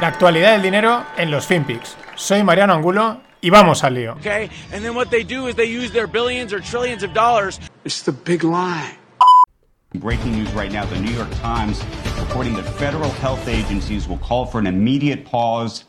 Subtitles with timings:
[0.00, 1.96] La actualidad del dinero en los FinPix.
[2.16, 4.16] Soy Mariano Angulo y vamos al lío.
[4.16, 7.60] Okay, and then what they do is they use their billions or trillions of dollars.
[7.84, 8.98] It's the big lie.
[9.94, 11.80] Breaking news right now the New York Times
[12.18, 15.84] reporting that federal health agencies will call for an immediate pause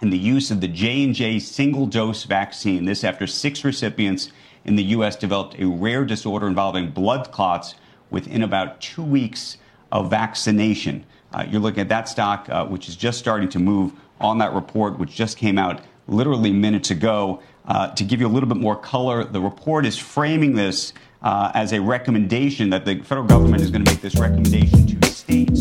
[0.00, 2.86] in the use of the J&J single dose vaccine.
[2.86, 4.32] This after six recipients
[4.64, 7.74] in the US developed a rare disorder involving blood clots
[8.10, 9.58] within about 2 weeks
[9.92, 11.04] of vaccination.
[11.34, 14.52] Uh, you're looking at that stock uh, which is just starting to move on that
[14.52, 17.42] report which just came out literally minutes ago.
[17.66, 20.92] Uh, to give you a little bit more color, the report is framing this
[21.22, 25.60] as a recommendation that the federal government is going to make this recommendation to states.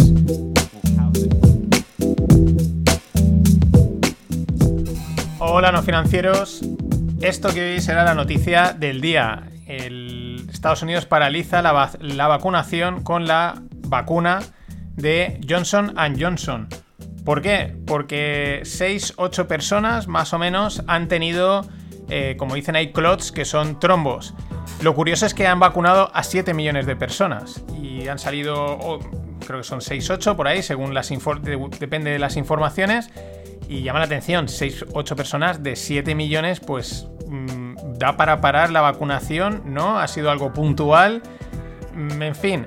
[5.39, 6.61] Hola, no financieros.
[7.21, 9.49] Esto que hoy será la noticia del día.
[9.65, 13.55] El Estados Unidos paraliza la, va la vacunación con la
[13.87, 14.41] vacuna
[14.95, 16.67] de Johnson Johnson.
[17.25, 17.75] ¿Por qué?
[17.85, 21.65] Porque 6-8 personas más o menos han tenido,
[22.09, 24.33] eh, como dicen ahí, clots, que son trombos.
[24.81, 28.99] Lo curioso es que han vacunado a 7 millones de personas y han salido,
[29.45, 31.09] creo que son 6-8 por ahí, según las
[31.79, 33.09] depende de las informaciones.
[33.69, 38.81] Y llama la atención, 6-8 personas de 7 millones, pues mmm, da para parar la
[38.81, 39.99] vacunación, ¿no?
[39.99, 41.23] Ha sido algo puntual.
[41.95, 42.65] Mm, en fin,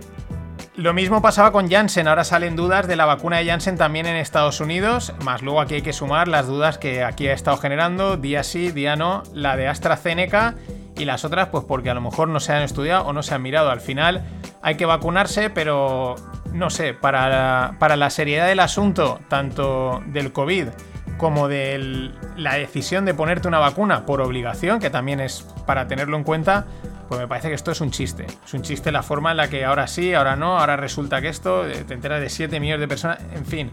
[0.76, 4.16] lo mismo pasaba con Janssen, ahora salen dudas de la vacuna de Janssen también en
[4.16, 8.16] Estados Unidos, más luego aquí hay que sumar las dudas que aquí ha estado generando,
[8.18, 10.54] día sí, día no, la de AstraZeneca
[10.96, 13.34] y las otras pues porque a lo mejor no se han estudiado o no se
[13.34, 13.70] han mirado.
[13.70, 14.24] Al final
[14.62, 16.16] hay que vacunarse, pero
[16.52, 20.68] no sé, para la, para la seriedad del asunto, tanto del COVID
[21.16, 26.16] como de la decisión de ponerte una vacuna por obligación, que también es para tenerlo
[26.16, 26.66] en cuenta,
[27.08, 28.26] pues me parece que esto es un chiste.
[28.44, 31.28] Es un chiste la forma en la que ahora sí, ahora no, ahora resulta que
[31.28, 33.70] esto, eh, te enteras de 7 millones de personas, en fin.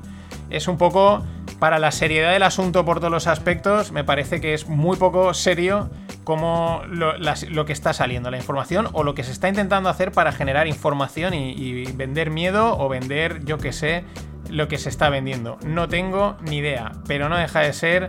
[0.49, 1.23] Es un poco,
[1.59, 5.33] para la seriedad del asunto por todos los aspectos, me parece que es muy poco
[5.33, 5.89] serio
[6.23, 10.31] como lo, que está saliendo, la información o lo que se está intentando hacer para
[10.31, 14.05] generar información y, y vender miedo o vender, yo que sé,
[14.49, 15.57] lo que se está vendiendo.
[15.65, 18.07] No tengo ni idea, pero no deja de ser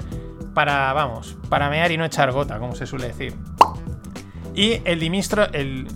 [0.54, 3.34] para, vamos, para mear y no echar gota, como se suele decir.
[4.54, 5.88] Y el ministro, el.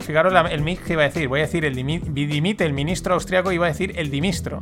[0.00, 1.28] Fijaros el mix que iba a decir.
[1.28, 4.58] Voy a decir el dimite el ministro austriaco, iba a decir el dimistro.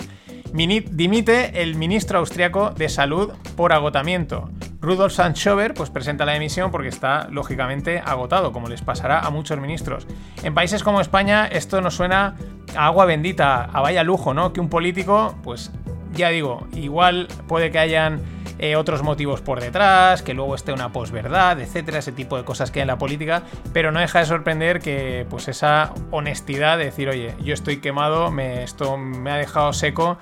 [0.52, 4.50] Dimite el ministro austriaco de salud por agotamiento.
[4.80, 9.58] Rudolf Sanchover pues presenta la dimisión porque está lógicamente agotado, como les pasará a muchos
[9.58, 10.06] ministros.
[10.42, 12.36] En países como España esto nos suena
[12.76, 14.52] a agua bendita, a vaya lujo, ¿no?
[14.52, 15.70] Que un político, pues
[16.12, 20.92] ya digo, igual puede que hayan eh, otros motivos por detrás, que luego esté una
[20.92, 24.26] posverdad, etcétera, ese tipo de cosas que hay en la política, pero no deja de
[24.26, 29.36] sorprender que pues esa honestidad de decir, oye, yo estoy quemado, me, esto me ha
[29.36, 30.18] dejado seco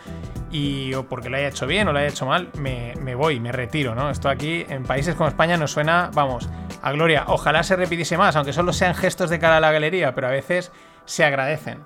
[0.51, 3.41] y o porque lo haya hecho bien o lo haya hecho mal, me, me, voy,
[3.41, 4.11] me retiro, ¿no?
[4.11, 6.49] Esto aquí en países como España nos suena, vamos,
[6.83, 7.25] a gloria.
[7.27, 10.31] Ojalá se repitiese más, aunque solo sean gestos de cara a la galería, pero a
[10.31, 10.71] veces
[11.07, 11.83] se agradecen.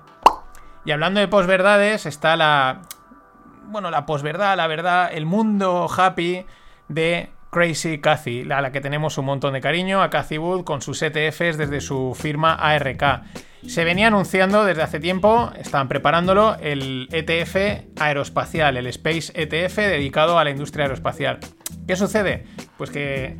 [0.85, 2.81] Y hablando de posverdades, está la,
[3.69, 6.45] bueno, la posverdad, la verdad, el mundo happy
[6.87, 10.81] de Crazy Cathy, a la que tenemos un montón de cariño, a Cathy Wood con
[10.81, 13.23] sus ETFs desde su firma ARK.
[13.67, 20.39] Se venía anunciando desde hace tiempo, estaban preparándolo, el ETF aeroespacial, el Space ETF dedicado
[20.39, 21.39] a la industria aeroespacial.
[21.87, 22.45] ¿Qué sucede?
[22.77, 23.37] Pues que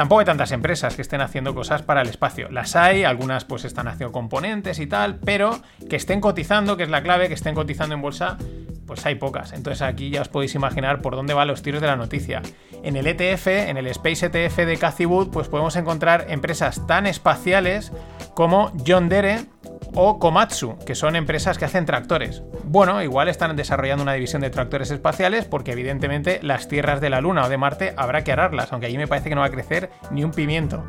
[0.00, 2.48] Tampoco hay tantas empresas que estén haciendo cosas para el espacio.
[2.48, 6.88] Las hay, algunas pues están haciendo componentes y tal, pero que estén cotizando, que es
[6.88, 8.38] la clave, que estén cotizando en bolsa,
[8.86, 9.52] pues hay pocas.
[9.52, 12.40] Entonces aquí ya os podéis imaginar por dónde van los tiros de la noticia.
[12.82, 17.06] En el ETF, en el Space ETF de Cathy Wood, pues podemos encontrar empresas tan
[17.06, 17.92] espaciales
[18.34, 19.48] como John Dere
[19.94, 22.42] o Komatsu, que son empresas que hacen tractores.
[22.64, 27.20] Bueno, igual están desarrollando una división de tractores espaciales porque evidentemente las tierras de la
[27.20, 29.50] Luna o de Marte habrá que ararlas, aunque allí me parece que no va a
[29.50, 30.84] crecer ni un pimiento.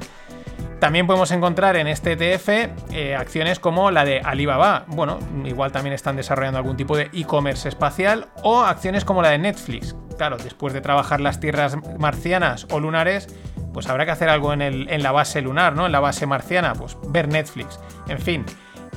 [0.81, 2.49] También podemos encontrar en este ETF
[2.91, 4.85] eh, acciones como la de Alibaba.
[4.87, 8.29] Bueno, igual también están desarrollando algún tipo de e-commerce espacial.
[8.41, 9.95] O acciones como la de Netflix.
[10.17, 13.27] Claro, después de trabajar las tierras marcianas o lunares,
[13.73, 15.85] pues habrá que hacer algo en, la base lunar, ¿no?
[15.85, 17.79] En la base marciana, pues ver Netflix.
[18.07, 18.43] En fin,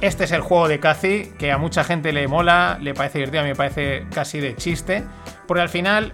[0.00, 3.40] este es el juego de Cathy, que a mucha gente le mola, le parece divertido,
[3.40, 5.04] a mí me parece casi de chiste,
[5.46, 6.12] porque al final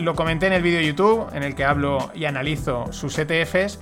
[0.00, 3.78] lo comenté en el vídeo de YouTube, en el que hablo y analizo sus ETFs.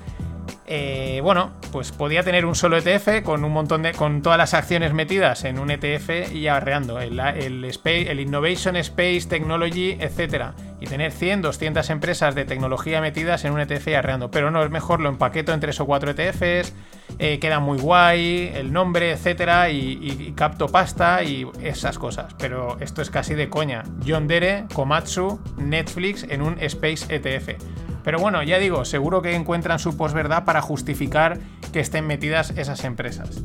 [0.70, 3.92] Eh, bueno, pues podía tener un solo ETF con un montón de.
[3.92, 10.52] con todas las acciones metidas en un ETF y arreando el, Innovation Space Technology, etc.
[10.78, 14.30] Y tener 100, 200 empresas de tecnología metidas en un ETF y arreando.
[14.30, 16.74] Pero no, es mejor lo empaqueto en tres o cuatro ETFs
[17.18, 22.34] eh, queda muy guay, el nombre, etcétera, y, capto pasta y esas cosas.
[22.38, 23.82] Pero esto es casi de coña.
[24.06, 27.87] John Dere, Komatsu, Netflix en un Space ETF.
[28.08, 31.40] Pero bueno, ya digo, seguro que encuentran su posverdad para justificar
[31.74, 33.44] que estén metidas esas empresas.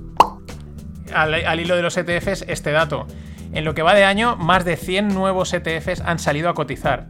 [1.14, 3.06] Al, hilo de los ETFs, este dato.
[3.52, 7.08] En lo que va de año, más de 100 nuevos ETFs han salido a cotizar.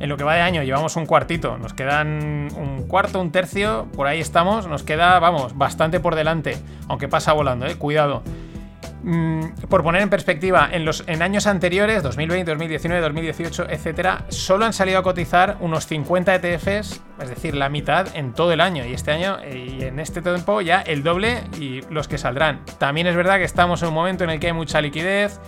[0.00, 3.86] En lo que va de año llevamos un cuartito, nos quedan un cuarto, un tercio,
[3.94, 6.56] por ahí estamos, nos queda, vamos, bastante por delante,
[6.88, 8.24] aunque pasa volando, eh, cuidado.
[9.02, 14.64] Mm, por poner en perspectiva, en, los, en años anteriores, 2020, 2019, 2018, etcétera, solo
[14.64, 18.84] han salido a cotizar unos 50 ETFs, es decir, la mitad en todo el año.
[18.84, 22.64] Y este año, y en este tiempo, ya el doble y los que saldrán.
[22.78, 25.40] También es verdad que estamos en un momento en el que hay mucha liquidez,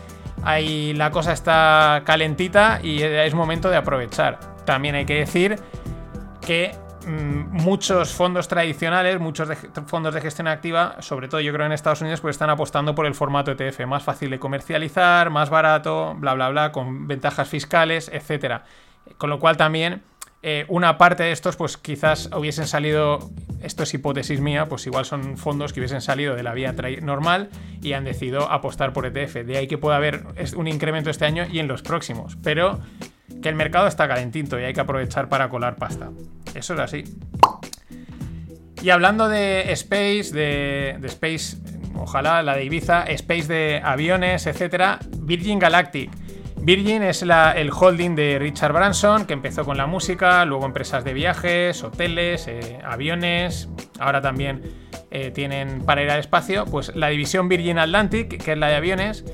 [0.44, 4.38] Ahí la cosa está calentita y es momento de aprovechar.
[4.66, 5.58] También hay que decir
[6.44, 6.72] que
[7.06, 9.48] muchos fondos tradicionales, muchos
[9.86, 13.06] fondos de gestión activa, sobre todo yo creo en Estados Unidos, pues están apostando por
[13.06, 18.10] el formato ETF, más fácil de comercializar, más barato, bla, bla, bla, con ventajas fiscales,
[18.12, 18.62] etc.
[19.18, 20.02] Con lo cual también
[20.46, 23.30] eh, una parte de estos, pues quizás hubiesen salido,
[23.62, 27.48] esto es hipótesis mía, pues igual son fondos que hubiesen salido de la vía normal
[27.80, 29.46] y han decidido apostar por ETF.
[29.46, 30.22] De ahí que pueda haber
[30.54, 32.36] un incremento este año y en los próximos.
[32.42, 32.78] Pero
[33.42, 36.10] que el mercado está calentito y hay que aprovechar para colar pasta.
[36.54, 37.04] Eso es así.
[38.82, 41.56] Y hablando de Space, de, de Space,
[41.94, 46.10] ojalá la de Ibiza, Space de aviones, etcétera, Virgin Galactic
[46.64, 51.12] Virgin es el holding de Richard Branson, que empezó con la música, luego empresas de
[51.12, 53.68] viajes, hoteles, eh, aviones,
[53.98, 54.62] ahora también
[55.14, 56.64] eh, tienen para ir al espacio.
[56.64, 59.24] Pues la división Virgin Atlantic, que es la de aviones,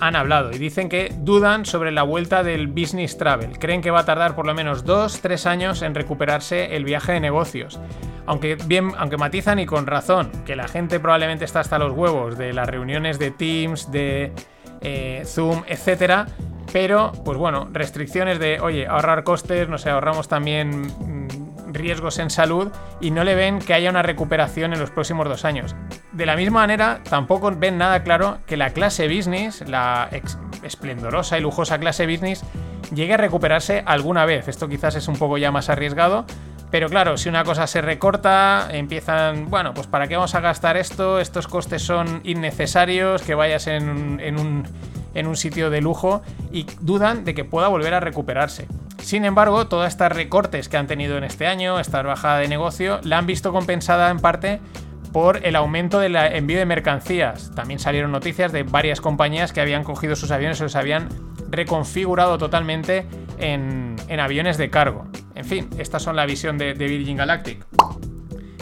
[0.00, 3.58] han hablado y dicen que dudan sobre la vuelta del business travel.
[3.58, 7.20] Creen que va a tardar por lo menos 2-3 años en recuperarse el viaje de
[7.20, 7.78] negocios.
[8.24, 12.38] Aunque, bien, aunque matizan y con razón, que la gente probablemente está hasta los huevos
[12.38, 14.32] de las reuniones de Teams, de
[14.80, 16.26] eh, Zoom, etcétera.
[16.72, 20.90] Pero, pues bueno, restricciones de, oye, ahorrar costes, no sé, ahorramos también
[21.76, 22.70] riesgos en salud
[23.00, 25.74] y no le ven que haya una recuperación en los próximos dos años.
[26.12, 30.08] De la misma manera, tampoco ven nada claro que la clase business, la
[30.62, 32.44] esplendorosa y lujosa clase business,
[32.94, 34.48] llegue a recuperarse alguna vez.
[34.48, 36.24] Esto quizás es un poco ya más arriesgado,
[36.70, 40.76] pero claro, si una cosa se recorta, empiezan, bueno, pues ¿para qué vamos a gastar
[40.76, 41.20] esto?
[41.20, 44.64] Estos costes son innecesarios, que vayas en, un,
[45.14, 46.22] en un sitio de lujo
[46.52, 48.66] y dudan de que pueda volver a recuperarse.
[49.06, 52.98] Sin embargo, todas estas recortes que han tenido en este año, esta bajada de negocio,
[53.04, 54.58] la han visto compensada en parte
[55.12, 57.52] por el aumento del envío de mercancías.
[57.54, 61.08] También salieron noticias de varias compañías que habían cogido sus aviones y los habían
[61.50, 63.06] reconfigurado totalmente
[63.38, 65.06] en, aviones de cargo.
[65.36, 67.64] En fin, estas son la visión de, Virgin Galactic.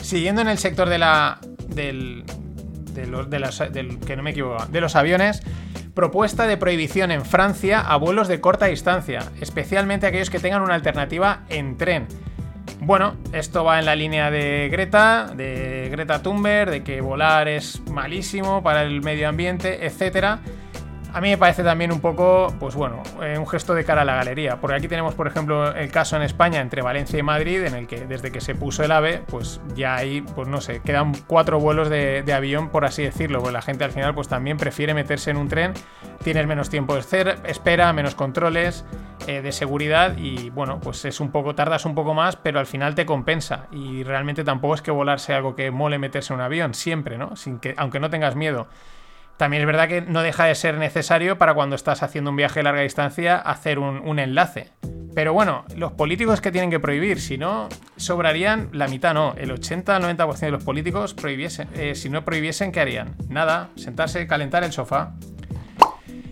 [0.03, 1.39] Siguiendo en el sector de la.
[1.69, 2.23] del.
[2.93, 3.27] De los,
[4.07, 5.43] que no me equivoco, de los aviones,
[5.95, 10.75] propuesta de prohibición en Francia a vuelos de corta distancia, especialmente aquellos que tengan una
[10.75, 12.09] alternativa en tren.
[12.81, 17.81] Bueno, esto va en la línea de Greta, de Greta Thunberg, de que volar es
[17.91, 20.41] malísimo para el medio ambiente, etcétera.
[21.15, 24.05] A mí me parece también un poco, pues bueno, eh, un gesto de cara a
[24.05, 27.63] la galería, porque aquí tenemos, por ejemplo, el caso en España entre Valencia y Madrid,
[27.63, 30.81] en el que desde que se puso el AVE, pues ya hay, pues no sé,
[30.81, 34.57] quedan cuatro vuelos de, avión, por así decirlo, porque la gente al final pues también
[34.57, 35.73] prefiere meterse en un tren,
[36.25, 38.85] tienes menos tiempo de espera, menos controles
[39.29, 42.67] eh, de seguridad y bueno, pues es un poco, tardas un poco más, pero al
[42.67, 46.41] final te compensa y realmente tampoco es que volar sea algo que mole meterse en
[46.41, 47.37] un avión, siempre, ¿no?
[47.37, 48.67] Sin que, aunque no tengas miedo.
[49.37, 52.61] También es verdad que no deja de ser necesario para cuando estás haciendo un viaje
[52.61, 54.69] de larga distancia hacer un, enlace.
[55.15, 59.51] Pero bueno, los políticos que tienen que prohibir, si no, sobrarían la mitad, no, el
[59.51, 63.15] 80 90% de los políticos prohibiesen, eh, si no prohibiesen, ¿qué harían?
[63.29, 65.15] Nada, sentarse, calentar el sofá.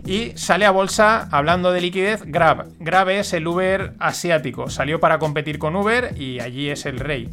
[0.05, 2.67] Y sale a bolsa, hablando de liquidez, Grab.
[2.81, 4.69] Grab es el Uber asiático.
[4.69, 7.31] Salió para competir con Uber y allí es el rey.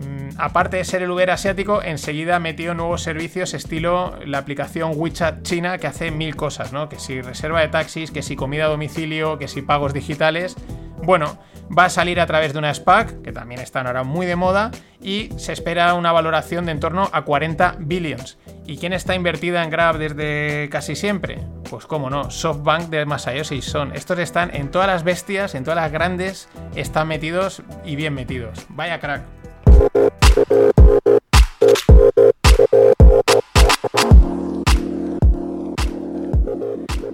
[0.00, 5.42] Mm, aparte de ser el Uber asiático, enseguida metió nuevos servicios estilo la aplicación WeChat
[5.42, 6.88] China que hace mil cosas, ¿no?
[6.88, 10.56] Que si reserva de taxis, que si comida a domicilio, que si pagos digitales.
[11.02, 11.38] Bueno,
[11.76, 14.70] va a salir a través de una SPAC, que también están ahora muy de moda,
[15.02, 18.38] y se espera una valoración de en torno a 40 billions.
[18.66, 21.38] ¿Y quién está invertida en Grab desde casi siempre?
[21.68, 23.94] Pues cómo no, SoftBank de Masayoshi son.
[23.96, 28.66] Estos están en todas las bestias, en todas las grandes, están metidos y bien metidos.
[28.68, 29.39] Vaya crack.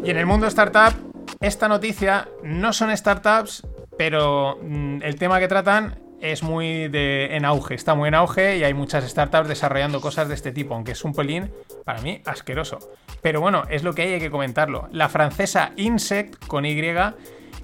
[0.07, 0.95] Y en el mundo startup,
[1.41, 3.67] esta noticia no son startups,
[3.99, 8.57] pero mm, el tema que tratan es muy de, en auge, está muy en auge
[8.57, 11.51] y hay muchas startups desarrollando cosas de este tipo, aunque es un pelín,
[11.85, 12.79] para mí, asqueroso.
[13.21, 14.89] Pero bueno, es lo que hay, hay que comentarlo.
[14.93, 16.81] La francesa Insect, con Y,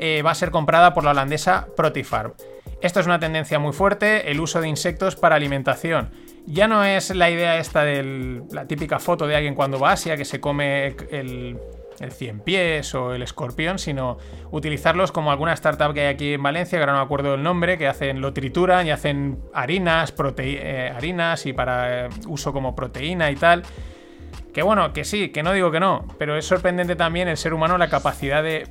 [0.01, 2.33] eh, va a ser comprada por la holandesa Protifarm.
[2.81, 6.11] Esto es una tendencia muy fuerte, el uso de insectos para alimentación.
[6.47, 9.93] Ya no es la idea esta de la típica foto de alguien cuando va a
[9.93, 11.57] Asia que se come el,
[12.01, 14.19] el 100 pies o el escorpión, sino
[14.51, 17.43] utilizarlos como alguna startup que hay aquí en Valencia, que ahora no me acuerdo del
[17.43, 22.75] nombre, que hacen, lo trituran y hacen harinas, eh, harinas y para eh, uso como
[22.75, 23.63] proteína y tal.
[24.53, 27.55] Que bueno, que sí, que no digo que no, pero es sorprendente también el ser
[27.55, 28.69] humano la capacidad de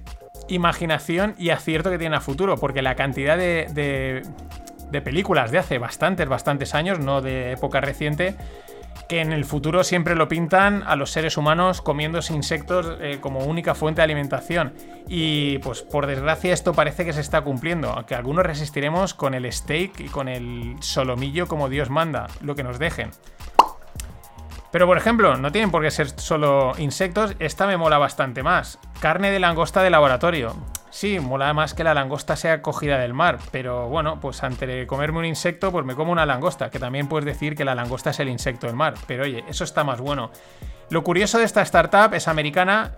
[0.47, 4.21] imaginación y acierto que tiene a futuro, porque la cantidad de,
[4.91, 8.35] de películas de hace bastantes, bastantes años, no de época reciente,
[9.11, 13.39] que en el futuro siempre lo pintan a los seres humanos comiéndose insectos eh, como
[13.39, 14.73] única fuente de alimentación.
[15.09, 19.51] Y pues por desgracia esto parece que se está cumpliendo, aunque algunos resistiremos con el
[19.51, 23.11] steak y con el solomillo como Dios manda, lo que nos dejen.
[24.71, 28.79] Pero por ejemplo, no tienen por qué ser solo insectos, esta me mola bastante más.
[29.01, 30.55] Carne de langosta de laboratorio.
[30.91, 34.85] Sí, mola más que la langosta sea cogida del mar, pero bueno, pues antes de
[34.85, 38.09] comerme un insecto, pues me como una langosta, que también puedes decir que la langosta
[38.09, 40.31] es el insecto del mar, pero oye, eso está más bueno.
[40.89, 42.91] Lo curioso de esta startup es americana,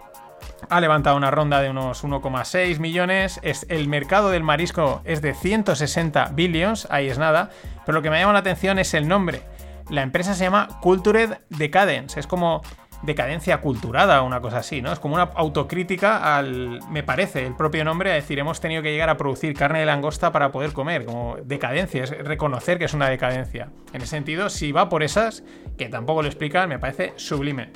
[0.70, 5.36] ha levantado una ronda de unos 1,6 millones, es, el mercado del marisco es de
[5.36, 7.52] 160 billions, ahí es nada,
[7.86, 9.44] pero lo que me llama la atención es el nombre.
[9.90, 12.64] La empresa se llama Cultured Decadence, es como
[13.04, 14.92] decadencia culturada o una cosa así, ¿no?
[14.92, 18.92] Es como una autocrítica al, me parece, el propio nombre, a decir, hemos tenido que
[18.92, 22.94] llegar a producir carne de langosta para poder comer, como decadencia, es reconocer que es
[22.94, 23.70] una decadencia.
[23.92, 25.44] En ese sentido, si va por esas,
[25.78, 27.72] que tampoco lo explican, me parece sublime.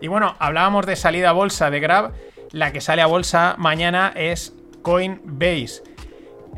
[0.00, 2.12] Y bueno, hablábamos de salida a bolsa de Grab,
[2.52, 5.82] la que sale a bolsa mañana es Coinbase.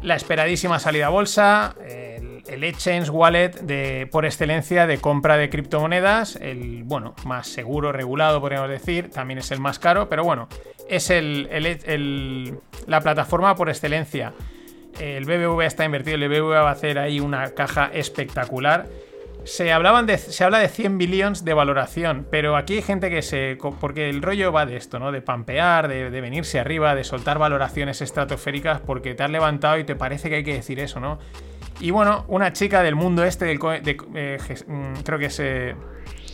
[0.00, 1.74] La esperadísima salida a bolsa,
[2.46, 8.40] el exchange wallet de, por excelencia de compra de criptomonedas, el bueno, más seguro, regulado,
[8.40, 10.48] podríamos decir, también es el más caro, pero bueno,
[10.88, 14.32] es el, la plataforma por excelencia.
[15.00, 18.86] El BBVA está invertido, el BBVA va a hacer ahí una caja espectacular.
[19.44, 23.22] Se, hablaban de, se habla de 100 billones de valoración, pero aquí hay gente que
[23.22, 23.58] se...
[23.80, 25.10] Porque el rollo va de esto, ¿no?
[25.10, 29.84] De pampear, de, de, venirse arriba, de soltar valoraciones estratosféricas porque te has levantado y
[29.84, 31.18] te parece que hay que decir eso, ¿no?
[31.80, 35.74] Y bueno, una chica del mundo este, del, de, eh, mm, creo que es eh,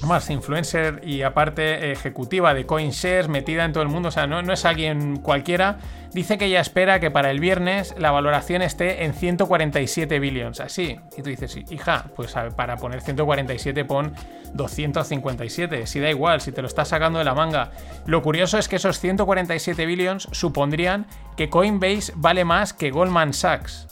[0.07, 4.43] más influencer y aparte ejecutiva de CoinShares, metida en todo el mundo, o sea, no,
[4.43, 5.79] no, es alguien cualquiera,
[6.13, 10.99] dice que ella espera que para el viernes la valoración esté en 147 billions, así.
[11.17, 14.15] Y tú dices, hija, pues para poner 147 pon
[14.55, 17.73] 257, si da igual, si te lo estás sacando de la manga.
[18.07, 23.89] Lo curioso es que esos 147 billions supondrían que Coinbase vale más que Goldman Sachs.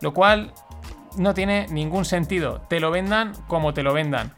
[0.00, 0.52] Lo cual
[1.16, 2.62] no tiene ningún sentido.
[2.68, 4.32] Te lo vendan como te lo vendan.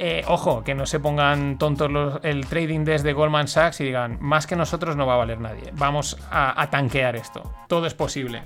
[0.00, 4.46] Eh, ojo, que no se pongan tontos el trading desde Goldman Sachs y digan, más
[4.46, 5.70] que nosotros no va a valer nadie.
[5.72, 7.52] Vamos a, tanquear esto.
[7.66, 8.44] Todo es posible.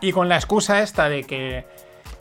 [0.00, 1.66] Y con la excusa esta de que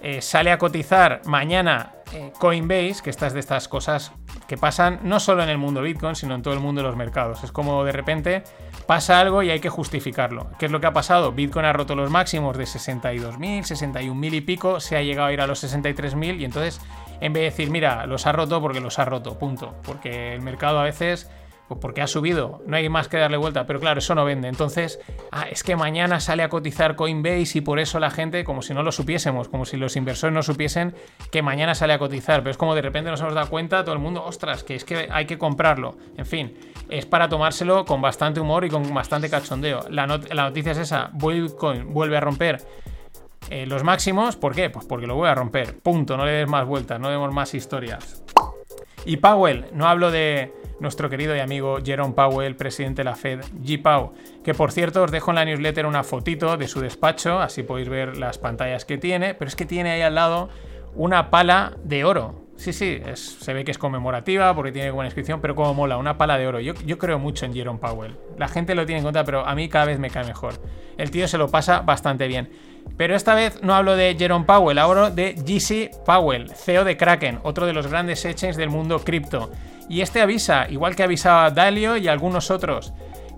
[0.02, 4.12] eh, sale a cotizar mañana eh, Coinbase, que estas de estas cosas
[4.48, 6.96] que pasan no solo en el mundo Bitcoin, sino en todo el mundo de los
[6.96, 7.44] mercados.
[7.44, 8.44] Es como de repente
[8.88, 10.48] pasa algo y hay que justificarlo.
[10.58, 11.32] ¿Qué es lo que ha pasado?
[11.32, 15.42] Bitcoin ha roto los máximos de 62.000, 61.000 y pico, se ha llegado a ir
[15.42, 16.82] a los 63.000 y entonces
[17.22, 19.76] en vez de decir, mira, los ha roto porque los ha roto, punto.
[19.84, 21.30] Porque el mercado a veces
[21.70, 24.48] pues porque ha subido, no hay más que darle vuelta, pero claro, eso no vende.
[24.48, 25.00] Entonces,
[25.32, 28.74] ah, es que mañana sale a cotizar Coinbase y por eso la gente, como si
[28.74, 30.96] no lo supiésemos, como si los inversores no supiesen
[31.32, 33.94] que mañana sale a cotizar, pero es como de repente nos hemos dado cuenta todo
[33.94, 35.96] el mundo, ostras, que es que hay que comprarlo.
[36.18, 36.58] En fin,
[36.90, 39.86] es para tomárselo con bastante humor y con bastante cachondeo.
[39.92, 42.66] La, noticia es esa, Bitcoin vuelve a romper
[43.52, 44.72] eh, los máximos, ¿por qué?
[44.72, 47.54] Pues porque lo voy a romper, punto, no le des más vueltas, no demos más
[47.54, 48.24] historias.
[49.06, 53.42] Y Powell, no hablo de nuestro querido y amigo Jerome Powell, presidente de la Fed,
[53.64, 53.82] G.
[53.82, 54.12] Powell,
[54.44, 57.90] que por cierto os dejo en la newsletter una fotito de su despacho, así podéis
[57.90, 60.50] ver las pantallas que tiene, pero es que tiene ahí al lado
[60.96, 62.50] una pala de oro.
[62.56, 66.18] Sí, sí, se ve que es conmemorativa porque tiene buena inscripción, pero como mola, una
[66.18, 66.60] pala de oro.
[66.60, 68.18] Yo, yo creo mucho en Jerome Powell.
[68.38, 70.56] La gente lo tiene en cuenta, pero a mí cada vez me cae mejor.
[70.98, 72.50] El tío se lo pasa bastante bien.
[72.98, 77.40] Pero esta vez no hablo de Jerome Powell, hablo de GC Powell, CEO de Kraken,
[77.44, 79.50] otro de los grandes exchanges del mundo cripto.
[79.90, 82.94] Y este avisa, igual que avisaba Dalio y algunos otros,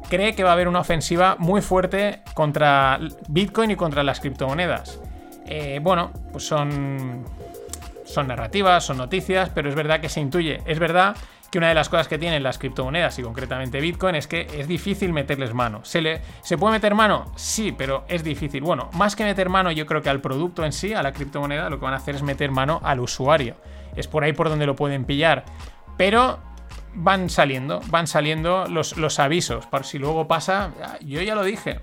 [0.10, 5.00] cree que va a haber una ofensiva muy fuerte contra Bitcoin y contra las criptomonedas.
[5.46, 7.24] Eh, bueno, pues son,
[8.04, 10.62] son narrativas, son noticias, pero es verdad que se intuye.
[10.66, 11.16] Es verdad
[11.50, 14.68] que una de las cosas que tienen las criptomonedas y concretamente Bitcoin es que es
[14.68, 15.84] difícil meterles mano.
[15.84, 17.32] ¿Se, le, ¿Se puede meter mano?
[17.36, 18.62] Sí, pero es difícil.
[18.64, 21.70] Bueno, más que meter mano yo creo que al producto en sí, a la criptomoneda,
[21.70, 23.56] lo que van a hacer es meter mano al usuario.
[23.96, 25.44] Es por ahí por donde lo pueden pillar.
[26.02, 26.40] Pero
[26.96, 29.68] van saliendo, van saliendo los, avisos.
[29.68, 31.80] Por si luego pasa, yo ya lo dije.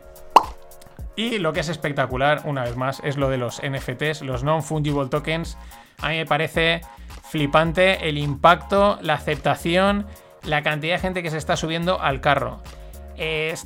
[1.15, 5.07] Y lo que es espectacular, una vez más, es lo de los NFTs, los non-fungible
[5.07, 5.57] tokens.
[6.03, 6.81] A mí me parece
[7.31, 10.09] flipante el impacto, la aceptación,
[10.43, 12.61] la cantidad de gente que se está subiendo al carro.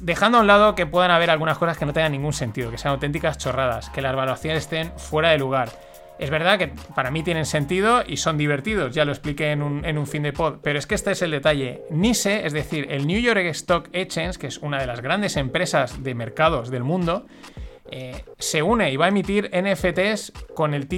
[0.03, 2.77] dejando a un lado que puedan haber algunas cosas que no tengan ningún sentido, que
[2.77, 5.71] sean auténticas chorradas, que las evaluaciones estén fuera de lugar.
[6.19, 10.07] Es verdad que para mí tienen sentido y son divertidos, ya lo expliqué en un,
[10.07, 11.83] fin de pod, pero es que este es el detalle.
[11.91, 16.03] NISE, es decir, el New York Stock Exchange, que es una de las grandes empresas
[16.03, 17.27] de mercados del mundo,
[17.91, 20.89] eh, se une y va a emitir NFTs con el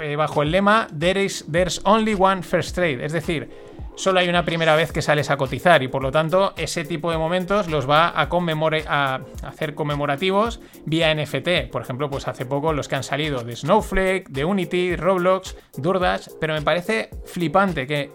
[0.00, 3.48] eh, bajo el lema There's only one first trade, es decir,
[3.96, 7.10] solo hay una primera vez que sales a cotizar y por lo tanto ese tipo
[7.10, 11.70] de momentos los va a, a hacer conmemorativos vía NFT.
[11.72, 16.28] Por ejemplo, pues hace poco los que han salido de Snowflake, de Unity, Roblox, Durdash,
[16.40, 18.12] pero me parece flipante que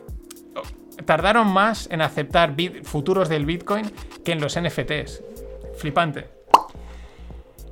[1.05, 3.91] tardaron más en aceptar futuros del Bitcoin
[4.23, 5.23] que en los NFTs.
[5.77, 6.29] Flipante.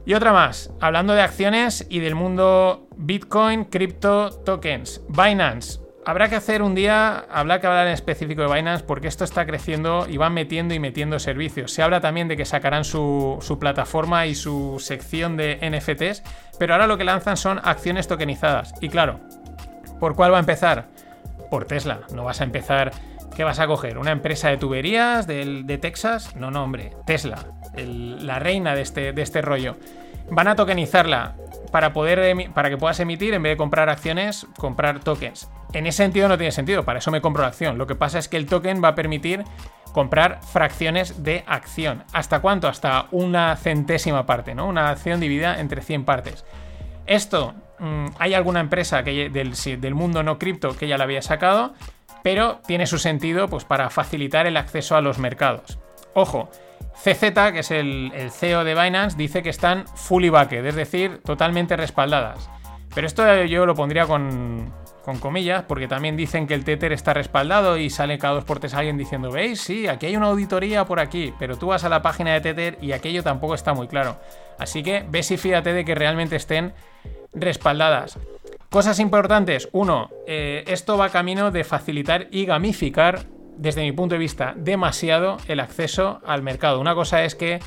[0.05, 5.01] Y otra más, hablando de acciones y del mundo Bitcoin, cripto, tokens.
[5.09, 5.79] Binance.
[6.05, 9.45] Habrá que hacer un día, habrá que hablar en específico de Binance porque esto está
[9.45, 11.71] creciendo y van metiendo y metiendo servicios.
[11.71, 16.23] Se habla también de que sacarán su, plataforma y su sección de NFTs,
[16.57, 18.73] pero ahora lo que lanzan son acciones tokenizadas.
[18.81, 19.19] Y claro,
[19.99, 20.87] ¿por cuál va a empezar?
[21.51, 22.01] Por Tesla.
[22.13, 22.91] No vas a empezar
[23.35, 23.97] ¿Qué vas a coger?
[23.97, 26.35] ¿Una empresa de tuberías de Texas?
[26.35, 27.37] No, no, hombre, Tesla,
[27.73, 29.77] la reina de este, de este rollo.
[30.29, 31.35] Van a tokenizarla
[31.71, 35.49] para, poder para que puedas emitir, en vez de comprar acciones, comprar tokens.
[35.73, 37.77] En ese sentido no tiene sentido, para eso me compro la acción.
[37.77, 39.43] Lo que pasa es que el token va a permitir
[39.91, 42.03] comprar fracciones de acción.
[42.13, 42.67] ¿Hasta cuánto?
[42.67, 44.67] Hasta una centésima parte, ¿no?
[44.67, 46.45] Una acción dividida entre 100 partes.
[47.05, 51.73] Esto, mm, hay alguna empresa del, mundo no cripto que ya la había sacado,
[52.23, 55.79] pero tiene su sentido pues, para facilitar el acceso a los mercados.
[56.13, 56.49] Ojo,
[56.95, 61.77] CZ, que es el, CEO de Binance, dice que están fully backed, es decir, totalmente
[61.77, 62.49] respaldadas.
[62.93, 64.73] Pero esto yo lo pondría con,
[65.17, 68.73] comillas, porque también dicen que el Tether está respaldado y sale cada dos por tres
[68.73, 72.01] alguien diciendo, veis, sí, aquí hay una auditoría por aquí, pero tú vas a la
[72.01, 74.19] página de Tether y aquello tampoco está muy claro.
[74.59, 76.73] Así que ves y fíjate de que realmente estén
[77.33, 78.19] respaldadas.
[78.69, 79.69] Cosas importantes.
[79.71, 83.25] Uno, eh, esto va camino de facilitar y gamificar
[83.57, 86.79] desde mi punto de vista, demasiado el acceso al mercado.
[86.79, 87.59] Una cosa es que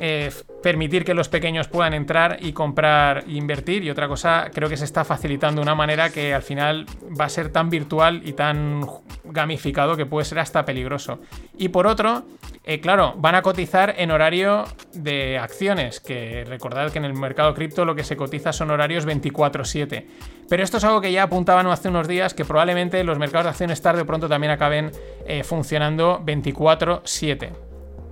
[0.00, 0.30] eh,
[0.62, 4.76] permitir que los pequeños puedan entrar y comprar e invertir y otra cosa creo que
[4.76, 6.86] se está facilitando de una manera que al final
[7.18, 8.86] va a ser tan virtual y tan
[9.24, 11.20] gamificado que puede ser hasta peligroso.
[11.56, 12.24] Y por otro,
[12.64, 17.54] eh, claro, van a cotizar en horario de acciones, que recordad que en el mercado
[17.54, 20.06] cripto lo que se cotiza son horarios 24/7.
[20.48, 23.50] Pero esto es algo que ya apuntaban hace unos días, que probablemente los mercados de
[23.50, 24.90] acciones tarde o pronto también acaben
[25.26, 27.52] eh, funcionando 24/7.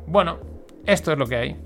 [0.07, 0.39] Bueno,
[0.85, 1.66] esto es lo que hay.